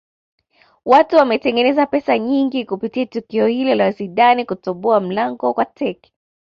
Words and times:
watu 0.85 1.15
wametengeneza 1.15 1.85
pesa 1.85 2.19
nyingi 2.19 2.65
kupitia 2.65 3.05
tukio 3.05 3.47
la 3.75 3.91
zidane 3.91 4.45
kutoboa 4.45 4.99
mlango 4.99 5.53
kwa 5.53 5.65
teke 5.65 6.13